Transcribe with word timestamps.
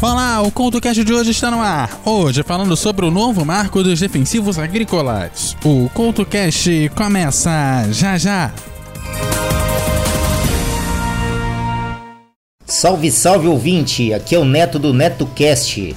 Olá, 0.00 0.40
o 0.42 0.52
CoutoCast 0.52 1.02
de 1.02 1.12
hoje 1.12 1.32
está 1.32 1.50
no 1.50 1.60
ar. 1.60 2.00
Hoje 2.04 2.44
falando 2.44 2.76
sobre 2.76 3.04
o 3.04 3.10
novo 3.10 3.44
marco 3.44 3.82
dos 3.82 3.98
defensivos 3.98 4.56
agrícolas. 4.56 5.56
O 5.64 5.90
CoutoCast 5.92 6.88
começa 6.94 7.50
já 7.90 8.16
já. 8.16 8.52
Salve, 12.64 13.10
salve 13.10 13.48
ouvinte! 13.48 14.14
Aqui 14.14 14.36
é 14.36 14.38
o 14.38 14.44
Neto 14.44 14.78
do 14.78 14.94
NetoCast. 14.94 15.96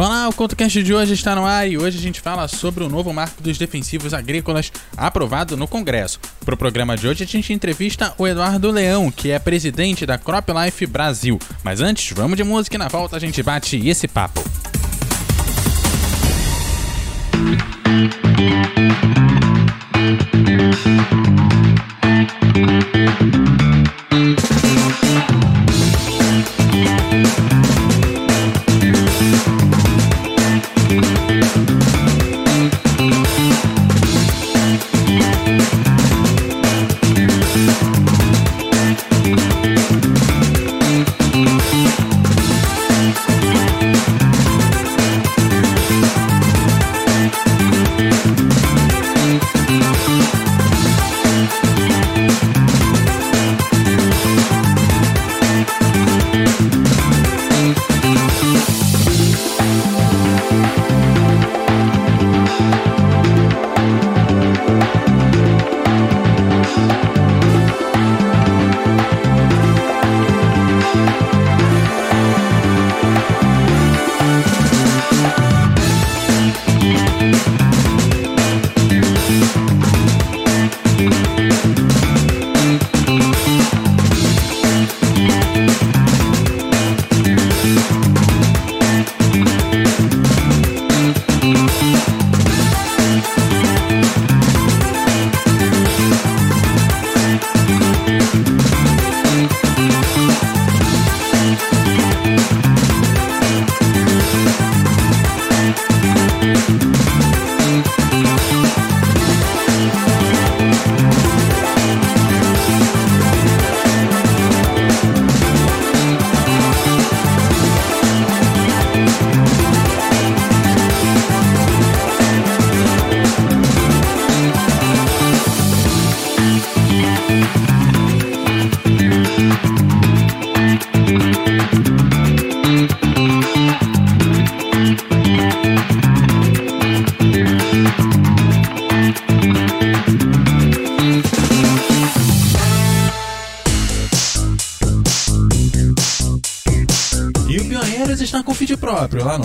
Olá, 0.00 0.26
o 0.30 0.32
ContoCast 0.32 0.82
de 0.82 0.94
hoje 0.94 1.12
está 1.12 1.34
no 1.34 1.44
ar 1.44 1.68
e 1.68 1.76
hoje 1.76 1.98
a 1.98 2.00
gente 2.00 2.22
fala 2.22 2.48
sobre 2.48 2.82
o 2.82 2.88
novo 2.88 3.12
marco 3.12 3.42
dos 3.42 3.58
defensivos 3.58 4.14
agrícolas 4.14 4.72
aprovado 4.96 5.58
no 5.58 5.68
Congresso. 5.68 6.18
Para 6.42 6.54
o 6.54 6.56
programa 6.56 6.96
de 6.96 7.06
hoje 7.06 7.24
a 7.24 7.26
gente 7.26 7.52
entrevista 7.52 8.14
o 8.16 8.26
Eduardo 8.26 8.70
Leão, 8.70 9.10
que 9.10 9.30
é 9.30 9.38
presidente 9.38 10.06
da 10.06 10.16
Crop 10.16 10.48
Life 10.52 10.86
Brasil. 10.86 11.38
Mas 11.62 11.82
antes, 11.82 12.16
vamos 12.16 12.38
de 12.38 12.44
música 12.44 12.76
e 12.76 12.78
na 12.78 12.88
volta 12.88 13.16
a 13.16 13.20
gente 13.20 13.42
bate 13.42 13.76
esse 13.86 14.08
papo. 14.08 14.42
está 23.20 23.59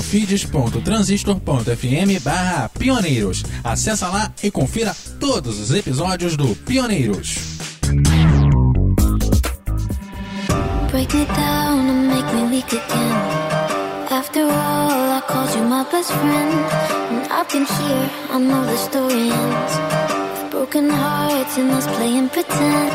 feeds.transistor.fm 0.06 2.20
barra 2.24 2.70
pioneiros. 2.70 3.44
Acesse 3.64 4.04
lá 4.06 4.32
e 4.42 4.50
confira 4.52 4.96
todos 5.20 5.60
os 5.60 5.72
episódios 5.74 6.38
do 6.38 6.56
Pioneiros. 6.56 7.38
Break 10.92 11.14
me 11.14 11.26
down 11.26 11.90
and 11.90 12.08
make 12.08 12.34
me 12.34 12.44
weak 12.52 12.74
again. 12.74 13.16
After 14.10 14.44
all, 14.44 15.12
I 15.12 15.22
called 15.28 15.54
you 15.56 15.64
my 15.64 15.84
best 15.92 16.10
friend. 16.12 16.54
And 17.12 17.28
I've 17.32 17.50
been 17.50 17.66
here, 17.66 18.10
I 18.32 18.40
know 18.40 18.66
the 18.66 18.78
story 18.78 19.30
ends. 19.30 19.78
Broken 20.52 20.90
hearts 20.90 21.58
and 21.58 21.72
us 21.72 21.86
playing 21.98 22.30
pretend. 22.30 22.92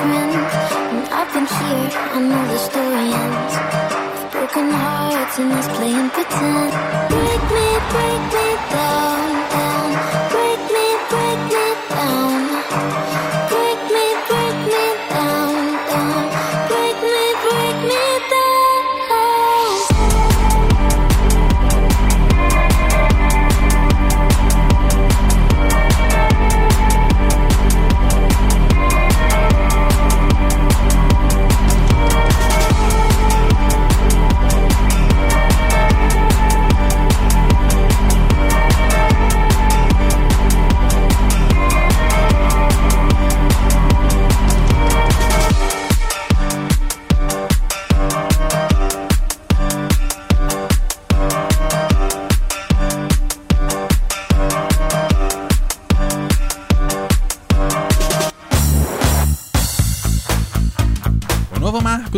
friend 0.00 0.32
And 0.92 1.04
I've 1.18 1.30
been 1.34 1.46
here, 1.58 1.88
I 2.14 2.18
know 2.28 2.44
the 2.52 2.58
story 2.68 3.08
ends. 3.24 3.54
Broken 4.32 4.68
hearts 4.70 5.38
and 5.38 5.52
us 5.58 5.68
playing 5.76 6.10
pretend. 6.14 6.70
Break 7.12 7.42
me, 7.56 7.66
break 7.92 8.22
me 8.34 8.46
down 8.70 8.85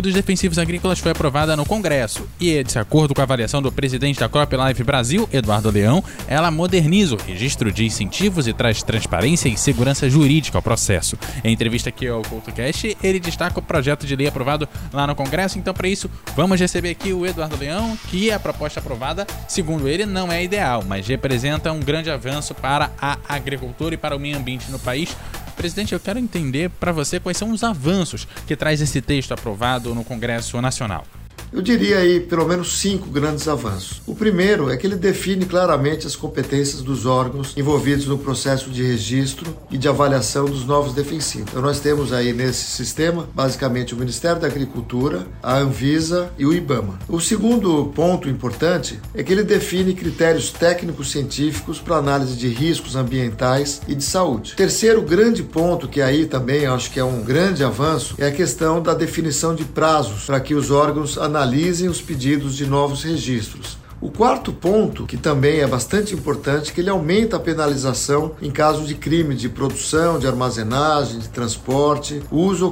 dos 0.01 0.13
defensivos 0.13 0.57
agrícolas 0.57 0.99
foi 0.99 1.11
aprovada 1.11 1.55
no 1.55 1.65
Congresso 1.65 2.27
e, 2.39 2.63
de 2.63 2.79
acordo 2.79 3.13
com 3.13 3.21
a 3.21 3.23
avaliação 3.23 3.61
do 3.61 3.71
presidente 3.71 4.19
da 4.19 4.29
CropLife 4.29 4.83
Brasil, 4.83 5.27
Eduardo 5.31 5.69
Leão, 5.69 6.03
ela 6.27 6.51
moderniza 6.51 7.15
o 7.15 7.21
registro 7.21 7.71
de 7.71 7.85
incentivos 7.85 8.47
e 8.47 8.53
traz 8.53 8.83
transparência 8.83 9.49
e 9.49 9.57
segurança 9.57 10.09
jurídica 10.09 10.57
ao 10.57 10.61
processo. 10.61 11.17
Em 11.43 11.53
entrevista 11.53 11.89
aqui 11.89 12.07
ao 12.07 12.21
CultoCast, 12.21 12.97
ele 13.03 13.19
destaca 13.19 13.59
o 13.59 13.61
projeto 13.61 14.05
de 14.05 14.15
lei 14.15 14.27
aprovado 14.27 14.67
lá 14.93 15.07
no 15.07 15.15
Congresso. 15.15 15.57
Então, 15.57 15.73
para 15.73 15.87
isso, 15.87 16.09
vamos 16.35 16.59
receber 16.59 16.89
aqui 16.89 17.13
o 17.13 17.25
Eduardo 17.25 17.57
Leão, 17.57 17.97
que 18.09 18.31
a 18.31 18.39
proposta 18.39 18.79
aprovada, 18.79 19.25
segundo 19.47 19.87
ele, 19.87 20.05
não 20.05 20.31
é 20.31 20.43
ideal, 20.43 20.83
mas 20.87 21.07
representa 21.07 21.71
um 21.71 21.79
grande 21.79 22.09
avanço 22.09 22.53
para 22.53 22.91
a 22.99 23.17
agricultura 23.27 23.95
e 23.95 23.97
para 23.97 24.15
o 24.15 24.19
meio 24.19 24.37
ambiente 24.37 24.71
no 24.71 24.79
país. 24.79 25.15
Presidente, 25.59 25.91
eu 25.91 25.99
quero 25.99 26.17
entender 26.17 26.69
para 26.69 26.93
você 26.93 27.19
quais 27.19 27.35
são 27.35 27.51
os 27.51 27.65
avanços 27.65 28.25
que 28.47 28.55
traz 28.55 28.79
esse 28.79 29.01
texto 29.01 29.33
aprovado 29.33 29.93
no 29.93 30.05
Congresso 30.05 30.61
Nacional. 30.61 31.05
Eu 31.51 31.63
diria 31.63 31.97
aí 31.97 32.19
pelo 32.19 32.47
menos 32.47 32.77
cinco 32.77 33.09
grandes 33.09 33.47
avanços. 33.47 34.01
O 34.05 34.13
primeiro 34.13 34.69
é 34.69 34.77
que 34.77 34.85
ele 34.85 34.95
define 34.95 35.45
claramente 35.45 36.05
as 36.05 36.15
competências 36.15 36.81
dos 36.83 37.07
órgãos 37.07 37.57
envolvidos 37.57 38.05
no 38.05 38.19
processo 38.19 38.69
de 38.69 38.83
registro 38.83 39.57
e 39.71 39.77
de 39.77 39.87
avaliação 39.87 40.45
dos 40.45 40.63
novos 40.63 40.93
defensivos. 40.93 41.49
Então 41.49 41.61
nós 41.61 41.79
temos 41.79 42.13
aí 42.13 42.33
nesse 42.33 42.65
sistema 42.65 43.27
basicamente 43.33 43.95
o 43.95 43.97
Ministério 43.97 44.39
da 44.39 44.45
Agricultura, 44.45 45.25
a 45.41 45.57
Anvisa 45.57 46.29
e 46.37 46.45
o 46.45 46.53
IBAMA. 46.53 46.99
O 47.07 47.19
segundo 47.19 47.91
ponto 47.95 48.29
importante 48.29 48.99
é 49.15 49.23
que 49.23 49.33
ele 49.33 49.43
define 49.43 49.95
critérios 49.95 50.51
técnicos 50.51 51.09
científicos 51.09 51.79
para 51.79 51.95
análise 51.95 52.35
de 52.35 52.47
riscos 52.47 52.95
ambientais 52.95 53.81
e 53.87 53.95
de 53.95 54.03
saúde. 54.03 54.53
Terceiro 54.55 55.01
grande 55.01 55.41
ponto 55.41 55.87
que 55.87 55.99
aí 55.99 56.27
também 56.27 56.67
acho 56.67 56.91
que 56.91 56.99
é 56.99 57.03
um 57.03 57.23
grande 57.23 57.63
avanço 57.63 58.13
é 58.19 58.27
a 58.27 58.31
questão 58.31 58.81
da 58.81 58.93
definição 58.93 59.55
de 59.55 59.65
prazos 59.65 60.25
para 60.25 60.39
que 60.39 60.53
os 60.53 60.69
órgãos 60.69 61.17
analisem 61.17 61.38
os 61.87 62.01
pedidos 62.01 62.55
de 62.55 62.65
novos 62.65 63.03
registros. 63.03 63.77
O 64.01 64.09
quarto 64.09 64.53
ponto, 64.53 65.05
que 65.05 65.17
também 65.17 65.59
é 65.59 65.67
bastante 65.67 66.15
importante, 66.15 66.71
é 66.71 66.73
que 66.73 66.79
ele 66.79 66.89
aumenta 66.89 67.35
a 67.35 67.39
penalização 67.39 68.31
em 68.41 68.49
caso 68.49 68.85
de 68.85 68.95
crime 68.95 69.35
de 69.35 69.49
produção, 69.49 70.17
de 70.17 70.25
armazenagem, 70.25 71.19
de 71.19 71.27
transporte, 71.27 72.21
uso 72.31 72.65
ou 72.65 72.71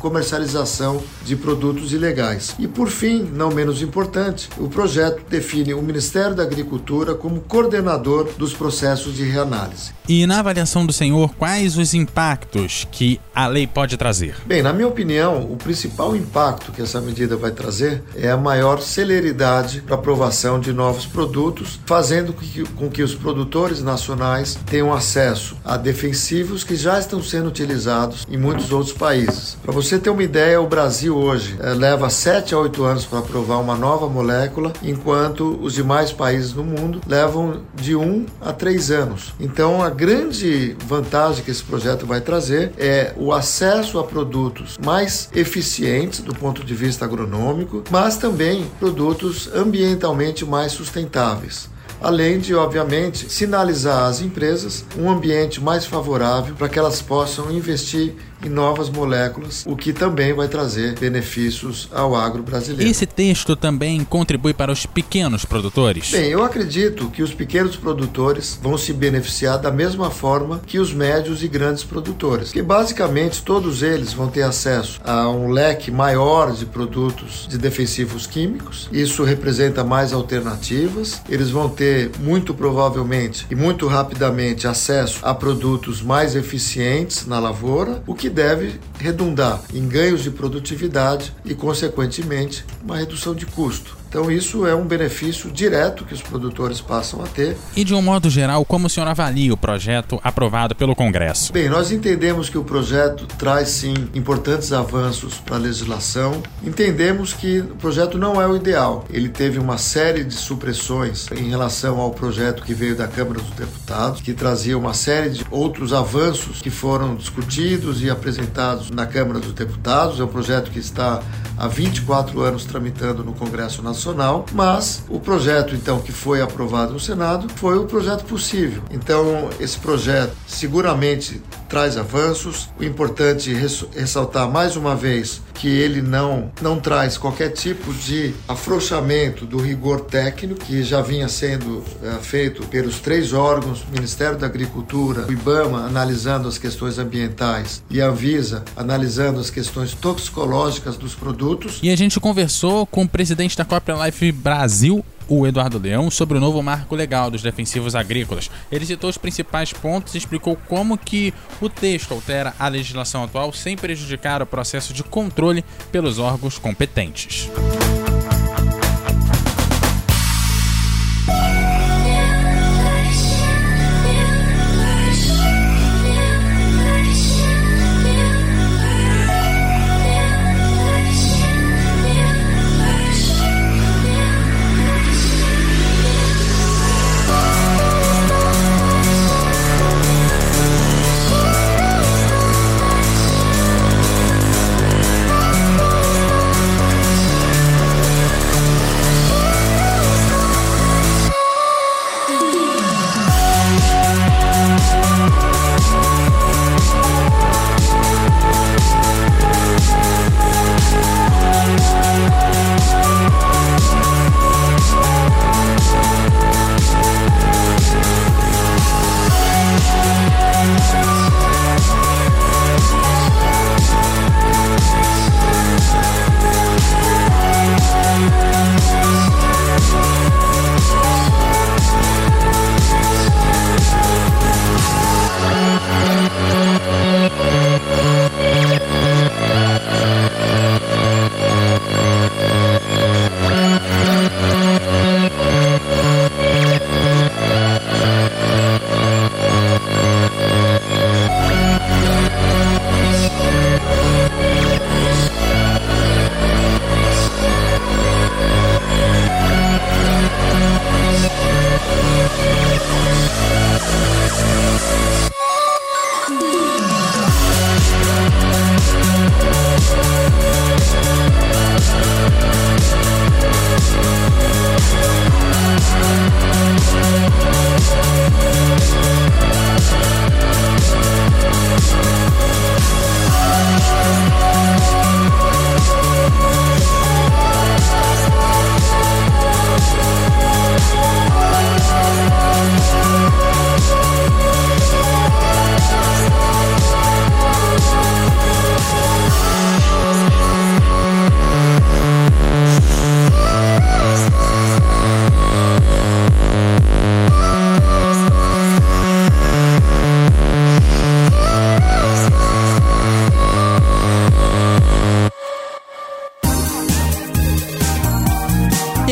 comercialização 0.00 1.00
de 1.24 1.36
produtos 1.36 1.92
ilegais. 1.92 2.56
E 2.58 2.66
por 2.66 2.88
fim, 2.88 3.22
não 3.22 3.50
menos 3.50 3.82
importante, 3.82 4.48
o 4.58 4.68
projeto 4.68 5.22
define 5.28 5.74
o 5.74 5.82
Ministério 5.82 6.34
da 6.34 6.42
Agricultura 6.42 7.14
como 7.14 7.40
coordenador 7.42 8.30
dos 8.36 8.52
processos 8.52 9.14
de 9.14 9.22
reanálise. 9.22 9.92
E 10.08 10.26
na 10.26 10.40
avaliação 10.40 10.84
do 10.84 10.92
senhor, 10.92 11.34
quais 11.36 11.78
os 11.78 11.94
impactos 11.94 12.86
que 12.90 13.20
a 13.34 13.46
lei 13.46 13.66
pode 13.66 13.96
trazer? 13.96 14.36
Bem, 14.44 14.60
na 14.60 14.72
minha 14.72 14.88
opinião, 14.88 15.50
o 15.50 15.56
principal 15.56 16.16
impacto 16.16 16.72
que 16.72 16.82
essa 16.82 17.00
medida 17.00 17.36
vai 17.36 17.52
trazer 17.52 18.02
é 18.16 18.30
a 18.30 18.36
maior 18.36 18.80
celeridade 18.80 19.80
para 19.80 19.94
aprovação 19.94 20.60
de 20.64 20.72
novos 20.72 21.04
produtos, 21.06 21.78
fazendo 21.84 22.34
com 22.76 22.88
que, 22.88 23.02
os 23.02 23.14
produtores 23.14 23.82
nacionais 23.82 24.58
tenham 24.64 24.92
acesso 24.92 25.56
a 25.62 25.76
defensivos 25.76 26.64
que 26.64 26.74
já 26.74 26.98
estão 26.98 27.22
sendo 27.22 27.48
utilizados 27.48 28.26
em 28.30 28.38
muitos 28.38 28.72
outros 28.72 28.96
países. 28.96 29.58
Para 29.62 29.72
você 29.72 29.98
ter 29.98 30.08
uma 30.08 30.22
ideia, 30.22 30.60
o 30.60 30.66
Brasil 30.66 31.14
hoje 31.16 31.56
eh, 31.60 31.74
leva 31.74 32.08
7 32.08 32.54
a 32.54 32.58
8 32.58 32.82
anos 32.82 33.04
para 33.04 33.18
aprovar 33.18 33.58
uma 33.58 33.76
nova 33.76 34.08
molécula, 34.08 34.72
enquanto 34.82 35.58
os 35.60 35.74
demais 35.74 36.12
países 36.12 36.54
no 36.54 36.64
mundo 36.64 37.00
levam 37.06 37.60
de 37.74 37.94
1 37.94 38.24
a 38.40 38.52
3 38.52 38.90
anos. 38.90 39.34
Então, 39.38 39.82
a 39.82 39.90
grande 39.90 40.74
vantagem 40.86 41.44
que 41.44 41.50
esse 41.50 41.62
projeto 41.62 42.06
vai 42.06 42.22
trazer 42.22 42.72
é 42.78 43.12
o 43.16 43.32
acesso 43.32 43.98
a 43.98 44.04
produtos 44.04 44.78
mais 44.82 45.28
eficientes 45.34 46.20
do 46.20 46.34
ponto 46.34 46.64
de 46.64 46.74
vista 46.74 47.04
agronômico, 47.04 47.84
mas 47.90 48.16
também 48.16 48.66
produtos 48.78 49.50
ambientalmente 49.54 50.44
mais 50.44 50.53
sustentáveis 50.72 51.72
além 52.04 52.38
de, 52.38 52.54
obviamente, 52.54 53.30
sinalizar 53.32 54.04
às 54.04 54.20
empresas 54.20 54.84
um 54.98 55.10
ambiente 55.10 55.58
mais 55.58 55.86
favorável 55.86 56.54
para 56.54 56.68
que 56.68 56.78
elas 56.78 57.00
possam 57.00 57.50
investir 57.50 58.14
novas 58.48 58.90
moléculas, 58.90 59.64
o 59.66 59.76
que 59.76 59.92
também 59.92 60.32
vai 60.32 60.48
trazer 60.48 60.98
benefícios 60.98 61.88
ao 61.92 62.14
agro 62.14 62.42
brasileiro. 62.42 62.90
Esse 62.90 63.06
texto 63.06 63.56
também 63.56 64.04
contribui 64.04 64.54
para 64.54 64.72
os 64.72 64.86
pequenos 64.86 65.44
produtores? 65.44 66.10
Bem, 66.10 66.30
eu 66.30 66.44
acredito 66.44 67.08
que 67.10 67.22
os 67.22 67.32
pequenos 67.34 67.76
produtores 67.76 68.58
vão 68.60 68.76
se 68.76 68.92
beneficiar 68.92 69.58
da 69.58 69.70
mesma 69.70 70.10
forma 70.10 70.60
que 70.66 70.78
os 70.78 70.92
médios 70.92 71.42
e 71.42 71.48
grandes 71.48 71.84
produtores, 71.84 72.52
que 72.52 72.62
basicamente 72.62 73.42
todos 73.42 73.82
eles 73.82 74.12
vão 74.12 74.28
ter 74.28 74.42
acesso 74.42 75.00
a 75.04 75.28
um 75.28 75.50
leque 75.50 75.90
maior 75.90 76.52
de 76.52 76.66
produtos 76.66 77.46
de 77.48 77.58
defensivos 77.58 78.26
químicos. 78.26 78.88
Isso 78.92 79.24
representa 79.24 79.84
mais 79.84 80.12
alternativas. 80.12 81.20
Eles 81.28 81.50
vão 81.50 81.68
ter 81.68 82.10
muito 82.20 82.54
provavelmente 82.54 83.46
e 83.50 83.54
muito 83.54 83.86
rapidamente 83.86 84.66
acesso 84.66 85.20
a 85.22 85.34
produtos 85.34 86.02
mais 86.02 86.34
eficientes 86.34 87.26
na 87.26 87.38
lavoura, 87.38 88.02
o 88.06 88.14
que 88.14 88.28
deve 88.34 88.80
redundar 88.98 89.62
em 89.72 89.88
ganhos 89.88 90.22
de 90.22 90.30
produtividade 90.30 91.32
e, 91.44 91.54
consequentemente, 91.54 92.64
uma 92.82 92.96
redução 92.96 93.34
de 93.34 93.46
custo. 93.46 93.96
Então, 94.14 94.30
isso 94.30 94.64
é 94.64 94.72
um 94.72 94.86
benefício 94.86 95.50
direto 95.50 96.04
que 96.04 96.14
os 96.14 96.22
produtores 96.22 96.80
passam 96.80 97.20
a 97.20 97.26
ter. 97.26 97.56
E 97.74 97.82
de 97.82 97.92
um 97.92 98.00
modo 98.00 98.30
geral, 98.30 98.64
como 98.64 98.86
o 98.86 98.88
senhor 98.88 99.08
avalia 99.08 99.52
o 99.52 99.56
projeto 99.56 100.20
aprovado 100.22 100.72
pelo 100.72 100.94
Congresso? 100.94 101.52
Bem, 101.52 101.68
nós 101.68 101.90
entendemos 101.90 102.48
que 102.48 102.56
o 102.56 102.62
projeto 102.62 103.26
traz 103.26 103.70
sim 103.70 103.92
importantes 104.14 104.72
avanços 104.72 105.38
para 105.38 105.56
a 105.56 105.58
legislação. 105.58 106.40
Entendemos 106.62 107.32
que 107.32 107.58
o 107.58 107.74
projeto 107.74 108.16
não 108.16 108.40
é 108.40 108.46
o 108.46 108.54
ideal. 108.54 109.04
Ele 109.10 109.28
teve 109.28 109.58
uma 109.58 109.78
série 109.78 110.22
de 110.22 110.34
supressões 110.34 111.26
em 111.32 111.50
relação 111.50 111.98
ao 111.98 112.12
projeto 112.12 112.62
que 112.62 112.72
veio 112.72 112.94
da 112.94 113.08
Câmara 113.08 113.40
dos 113.40 113.50
Deputados, 113.50 114.20
que 114.20 114.32
trazia 114.32 114.78
uma 114.78 114.94
série 114.94 115.30
de 115.30 115.44
outros 115.50 115.92
avanços 115.92 116.62
que 116.62 116.70
foram 116.70 117.16
discutidos 117.16 118.00
e 118.00 118.08
apresentados 118.08 118.92
na 118.92 119.06
Câmara 119.06 119.40
dos 119.40 119.54
Deputados. 119.54 120.20
É 120.20 120.22
um 120.22 120.28
projeto 120.28 120.70
que 120.70 120.78
está 120.78 121.20
há 121.58 121.66
24 121.66 122.40
anos 122.42 122.64
tramitando 122.64 123.24
no 123.24 123.32
Congresso 123.32 123.82
Nacional 123.82 124.03
nacional, 124.04 124.44
mas 124.52 125.02
o 125.08 125.18
projeto 125.18 125.74
então 125.74 126.00
que 126.00 126.12
foi 126.12 126.42
aprovado 126.42 126.92
no 126.92 127.00
Senado 127.00 127.48
foi 127.56 127.78
o 127.78 127.86
projeto 127.86 128.24
possível. 128.24 128.82
Então 128.90 129.48
esse 129.58 129.78
projeto 129.78 130.36
seguramente 130.46 131.40
traz 131.68 131.96
avanços. 131.96 132.68
O 132.78 132.84
importante 132.84 133.52
é 133.52 133.98
ressaltar 133.98 134.50
mais 134.50 134.76
uma 134.76 134.94
vez 134.94 135.40
que 135.54 135.68
ele 135.68 136.02
não 136.02 136.50
não 136.60 136.78
traz 136.78 137.16
qualquer 137.16 137.50
tipo 137.50 137.92
de 137.94 138.34
afrouxamento 138.48 139.46
do 139.46 139.58
rigor 139.58 140.00
técnico 140.00 140.60
que 140.64 140.82
já 140.82 141.00
vinha 141.00 141.28
sendo 141.28 141.82
é, 142.02 142.18
feito 142.22 142.66
pelos 142.66 142.98
três 142.98 143.32
órgãos, 143.32 143.84
Ministério 143.92 144.36
da 144.36 144.46
Agricultura, 144.46 145.26
o 145.26 145.32
IBAMA 145.32 145.86
analisando 145.86 146.48
as 146.48 146.58
questões 146.58 146.98
ambientais 146.98 147.82
e 147.90 148.00
a 148.00 148.08
Anvisa 148.08 148.64
analisando 148.76 149.40
as 149.40 149.50
questões 149.50 149.94
toxicológicas 149.94 150.96
dos 150.96 151.14
produtos. 151.14 151.78
E 151.82 151.90
a 151.90 151.96
gente 151.96 152.18
conversou 152.18 152.86
com 152.86 153.02
o 153.02 153.08
presidente 153.08 153.56
da 153.56 153.64
Copra 153.64 154.06
Life 154.06 154.32
Brasil, 154.32 155.04
o 155.28 155.46
Eduardo 155.46 155.78
Leão 155.78 156.10
sobre 156.10 156.38
o 156.38 156.40
novo 156.40 156.62
marco 156.62 156.94
legal 156.94 157.30
dos 157.30 157.42
defensivos 157.42 157.94
agrícolas. 157.94 158.50
Ele 158.70 158.86
citou 158.86 159.10
os 159.10 159.18
principais 159.18 159.72
pontos 159.72 160.14
e 160.14 160.18
explicou 160.18 160.56
como 160.68 160.98
que 160.98 161.32
o 161.60 161.68
texto 161.68 162.12
altera 162.12 162.54
a 162.58 162.68
legislação 162.68 163.24
atual 163.24 163.52
sem 163.52 163.76
prejudicar 163.76 164.42
o 164.42 164.46
processo 164.46 164.92
de 164.92 165.02
controle 165.02 165.64
pelos 165.90 166.18
órgãos 166.18 166.58
competentes. 166.58 167.50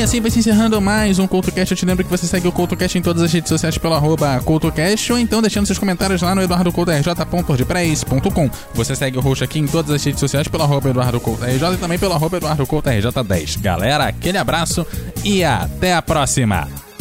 Assim 0.02 0.20
vai 0.20 0.30
se 0.30 0.40
encerrando 0.40 0.78
mais 0.80 1.18
um 1.18 1.26
CoutoCast. 1.26 1.72
Eu 1.72 1.76
te 1.76 1.84
lembro 1.86 2.04
que 2.04 2.10
você 2.10 2.26
segue 2.26 2.46
o 2.48 2.52
CoutoCast 2.52 2.98
em 2.98 3.02
todas 3.02 3.22
as 3.22 3.32
redes 3.32 3.48
sociais 3.48 3.78
pelo 3.78 3.94
arroba 3.94 4.38
CoutoCast 4.40 5.12
ou 5.12 5.18
então 5.18 5.40
deixando 5.40 5.64
seus 5.66 5.78
comentários 5.78 6.20
lá 6.22 6.34
no 6.34 6.42
eduardocoutorj.wordpress.com. 6.42 8.50
Você 8.74 8.96
segue 8.96 9.16
o 9.18 9.20
host 9.20 9.44
aqui 9.44 9.60
em 9.60 9.66
todas 9.66 9.92
as 9.92 10.02
redes 10.04 10.18
sociais 10.18 10.48
pelo 10.48 10.64
arroba 10.64 10.90
EduardoCoutoRJ 10.90 11.74
e 11.74 11.76
também 11.76 11.98
pelo 11.98 12.14
arroba 12.14 12.38
EduardoCoutoRJ10. 12.38 13.60
Galera, 13.60 14.06
aquele 14.06 14.38
abraço 14.38 14.84
e 15.24 15.44
até 15.44 15.94
a 15.94 16.02
próxima! 16.02 16.91